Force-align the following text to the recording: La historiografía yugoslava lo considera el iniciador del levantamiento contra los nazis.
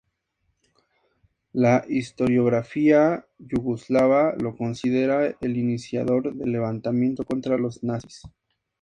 La 1.53 1.85
historiografía 1.87 3.27
yugoslava 3.37 4.33
lo 4.41 4.55
considera 4.57 5.27
el 5.41 5.57
iniciador 5.57 6.33
del 6.33 6.51
levantamiento 6.53 7.23
contra 7.23 7.55
los 7.59 7.83
nazis. 7.83 8.23